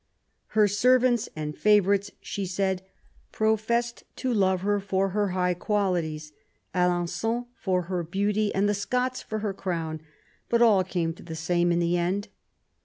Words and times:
"Her 0.57 0.67
servants 0.67 1.29
and 1.35 1.55
favourites," 1.55 2.09
she 2.21 2.47
said," 2.47 2.81
professed 3.31 4.03
to 4.15 4.33
love 4.33 4.61
her 4.61 4.79
for 4.79 5.09
her 5.09 5.27
high 5.27 5.53
qualities; 5.53 6.33
Alen9on 6.73 7.45
for 7.55 7.83
her 7.83 8.01
beauty; 8.01 8.51
and 8.55 8.67
the 8.67 8.73
Scots 8.73 9.21
for 9.21 9.37
her 9.45 9.53
crown. 9.53 10.01
But 10.49 10.63
all 10.63 10.83
came 10.83 11.13
to 11.13 11.21
the 11.21 11.35
same 11.35 11.71
in 11.71 11.77
the 11.77 11.97
end. 11.99 12.29